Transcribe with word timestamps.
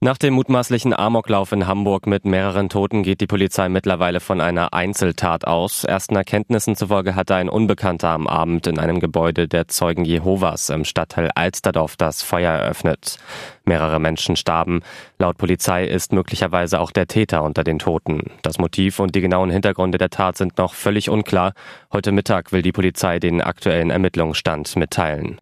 Nach 0.00 0.16
dem 0.16 0.34
mutmaßlichen 0.34 0.94
Amoklauf 0.94 1.50
in 1.50 1.66
Hamburg 1.66 2.06
mit 2.06 2.24
mehreren 2.24 2.68
Toten 2.68 3.02
geht 3.02 3.20
die 3.20 3.26
Polizei 3.26 3.68
mittlerweile 3.68 4.20
von 4.20 4.40
einer 4.40 4.72
Einzeltat 4.72 5.44
aus. 5.44 5.82
Ersten 5.82 6.14
Erkenntnissen 6.14 6.76
zufolge 6.76 7.16
hatte 7.16 7.34
ein 7.34 7.48
Unbekannter 7.48 8.10
am 8.10 8.28
Abend 8.28 8.68
in 8.68 8.78
einem 8.78 9.00
Gebäude 9.00 9.48
der 9.48 9.66
Zeugen 9.66 10.04
Jehovas 10.04 10.70
im 10.70 10.84
Stadtteil 10.84 11.32
Alsterdorf 11.34 11.96
das 11.96 12.22
Feuer 12.22 12.52
eröffnet. 12.52 13.18
Mehrere 13.64 13.98
Menschen 13.98 14.36
starben. 14.36 14.82
Laut 15.18 15.36
Polizei 15.36 15.84
ist 15.84 16.12
möglicherweise 16.12 16.78
auch 16.78 16.92
der 16.92 17.08
Täter 17.08 17.42
unter 17.42 17.64
den 17.64 17.80
Toten. 17.80 18.30
Das 18.42 18.58
Motiv 18.58 19.00
und 19.00 19.16
die 19.16 19.20
genauen 19.20 19.50
Hintergründe 19.50 19.98
der 19.98 20.10
Tat 20.10 20.36
sind 20.36 20.58
noch 20.58 20.74
völlig 20.74 21.10
unklar. 21.10 21.54
Heute 21.92 22.12
Mittag 22.12 22.52
will 22.52 22.62
die 22.62 22.70
Polizei 22.70 23.18
den 23.18 23.42
aktuellen 23.42 23.90
Ermittlungsstand 23.90 24.76
mitteilen. 24.76 25.40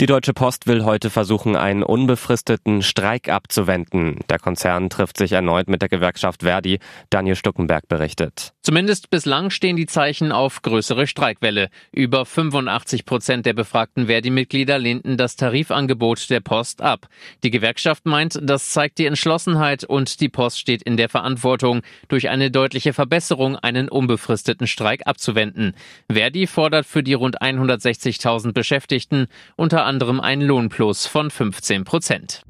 Die 0.00 0.06
Deutsche 0.06 0.32
Post 0.32 0.66
will 0.66 0.84
heute 0.84 1.08
versuchen, 1.08 1.54
einen 1.54 1.84
unbefristeten 1.84 2.82
Streik 2.82 3.28
abzuwenden. 3.28 4.18
Der 4.28 4.40
Konzern 4.40 4.90
trifft 4.90 5.16
sich 5.16 5.30
erneut 5.30 5.68
mit 5.68 5.82
der 5.82 5.88
Gewerkschaft 5.88 6.42
Verdi. 6.42 6.80
Daniel 7.10 7.36
Stuckenberg 7.36 7.86
berichtet. 7.86 8.54
Zumindest 8.62 9.10
bislang 9.10 9.50
stehen 9.50 9.76
die 9.76 9.86
Zeichen 9.86 10.32
auf 10.32 10.62
größere 10.62 11.06
Streikwelle. 11.06 11.68
Über 11.92 12.24
85 12.24 13.04
Prozent 13.04 13.46
der 13.46 13.52
befragten 13.52 14.06
Verdi-Mitglieder 14.06 14.78
lehnten 14.78 15.16
das 15.16 15.36
Tarifangebot 15.36 16.28
der 16.28 16.40
Post 16.40 16.82
ab. 16.82 17.06
Die 17.44 17.50
Gewerkschaft 17.50 18.04
meint, 18.04 18.40
das 18.42 18.70
zeigt 18.70 18.98
die 18.98 19.06
Entschlossenheit 19.06 19.84
und 19.84 20.20
die 20.20 20.28
Post 20.28 20.58
steht 20.58 20.82
in 20.82 20.96
der 20.96 21.08
Verantwortung, 21.08 21.82
durch 22.08 22.30
eine 22.30 22.50
deutliche 22.50 22.94
Verbesserung 22.94 23.56
einen 23.56 23.88
unbefristeten 23.88 24.66
Streik 24.66 25.06
abzuwenden. 25.06 25.74
Verdi 26.10 26.48
fordert 26.48 26.84
für 26.84 27.04
die 27.04 27.14
rund 27.14 27.42
160.000 27.42 28.52
Beschäftigten 28.52 29.28
unter 29.56 29.83
anderem 29.84 30.20
einen 30.20 30.42
Lohnplus 30.42 31.06
von 31.06 31.30
15 31.30 31.84
Prozent. 31.84 32.42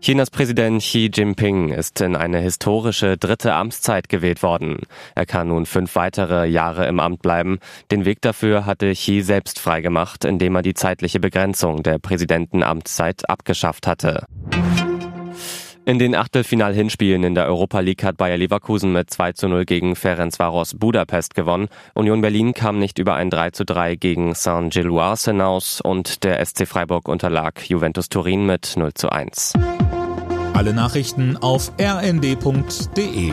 Chinas 0.00 0.30
Präsident 0.30 0.80
Xi 0.80 1.10
Jinping 1.12 1.70
ist 1.70 2.00
in 2.00 2.14
eine 2.14 2.38
historische 2.38 3.16
dritte 3.18 3.52
Amtszeit 3.52 4.08
gewählt 4.08 4.42
worden. 4.42 4.82
Er 5.14 5.26
kann 5.26 5.48
nun 5.48 5.66
fünf 5.66 5.96
weitere 5.96 6.46
Jahre 6.46 6.86
im 6.86 7.00
Amt 7.00 7.20
bleiben. 7.20 7.58
Den 7.90 8.04
Weg 8.04 8.22
dafür 8.22 8.64
hatte 8.64 8.92
Xi 8.92 9.22
selbst 9.22 9.58
freigemacht, 9.58 10.24
indem 10.24 10.54
er 10.54 10.62
die 10.62 10.74
zeitliche 10.74 11.20
Begrenzung 11.20 11.82
der 11.82 11.98
Präsidentenamtszeit 11.98 13.28
abgeschafft 13.28 13.86
hatte. 13.86 14.24
In 15.88 15.98
den 15.98 16.14
Achtelfinal-Hinspielen 16.14 17.22
in 17.22 17.34
der 17.34 17.46
Europa 17.46 17.80
League 17.80 18.04
hat 18.04 18.18
Bayer 18.18 18.36
Leverkusen 18.36 18.92
mit 18.92 19.08
2 19.08 19.32
zu 19.32 19.48
0 19.48 19.64
gegen 19.64 19.96
Ferencvaros 19.96 20.74
Budapest 20.74 21.34
gewonnen. 21.34 21.68
Union 21.94 22.20
Berlin 22.20 22.52
kam 22.52 22.78
nicht 22.78 22.98
über 22.98 23.14
ein 23.14 23.30
3 23.30 23.52
zu 23.52 23.64
3 23.64 23.96
gegen 23.96 24.34
Saint-Gilloise 24.34 25.30
hinaus 25.30 25.80
und 25.80 26.24
der 26.24 26.44
SC 26.44 26.66
Freiburg 26.68 27.08
unterlag 27.08 27.62
Juventus 27.66 28.10
Turin 28.10 28.44
mit 28.44 28.74
0 28.76 28.92
zu 28.92 29.08
1. 29.08 29.54
Alle 30.52 30.74
Nachrichten 30.74 31.38
auf 31.38 31.72
rnd.de 31.80 33.32